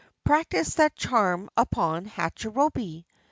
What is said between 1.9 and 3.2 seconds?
Hachirobei."